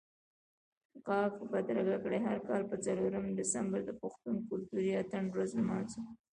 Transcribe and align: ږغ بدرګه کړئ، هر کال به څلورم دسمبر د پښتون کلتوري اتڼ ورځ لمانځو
ږغ 1.29 1.33
بدرګه 1.53 1.97
کړئ، 2.03 2.19
هر 2.27 2.37
کال 2.47 2.61
به 2.69 2.75
څلورم 2.85 3.25
دسمبر 3.39 3.79
د 3.85 3.91
پښتون 4.01 4.35
کلتوري 4.49 4.89
اتڼ 5.01 5.23
ورځ 5.29 5.49
لمانځو 5.59 6.01